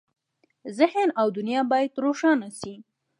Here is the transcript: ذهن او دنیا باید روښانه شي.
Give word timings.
ذهن 0.77 1.09
او 1.19 1.27
دنیا 1.37 1.61
باید 1.71 1.91
روښانه 2.03 2.49
شي. 2.59 2.73